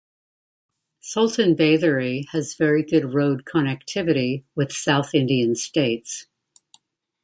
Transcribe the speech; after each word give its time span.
Sultan 1.01 1.53
Bathery 1.55 2.25
has 2.31 2.55
very 2.55 2.81
good 2.81 3.13
road 3.13 3.45
connectivity 3.45 4.43
with 4.55 4.71
south 4.71 5.13
Indian 5.13 5.53
states. 5.53 6.25